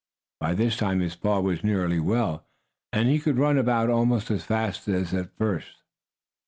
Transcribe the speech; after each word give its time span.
By 0.39 0.55
this 0.55 0.77
time 0.77 0.99
his 0.99 1.15
paw 1.15 1.41
was 1.41 1.63
nearly 1.63 1.99
well, 1.99 2.47
and 2.91 3.07
he 3.07 3.19
could 3.19 3.37
run 3.37 3.59
about 3.59 3.91
almost 3.91 4.31
as 4.31 4.43
fast 4.43 4.87
as 4.87 5.13
at 5.13 5.37
first. 5.37 5.75